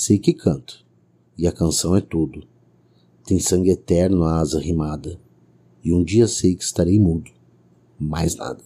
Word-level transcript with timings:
Sei 0.00 0.16
que 0.16 0.32
canto, 0.32 0.86
e 1.36 1.44
a 1.48 1.50
canção 1.50 1.96
é 1.96 2.00
tudo. 2.00 2.46
Tem 3.26 3.40
sangue 3.40 3.70
eterno 3.70 4.22
a 4.22 4.38
asa 4.38 4.60
rimada, 4.60 5.20
e 5.82 5.92
um 5.92 6.04
dia 6.04 6.28
sei 6.28 6.54
que 6.54 6.62
estarei 6.62 7.00
mudo. 7.00 7.32
Mais 7.98 8.36
nada. 8.36 8.62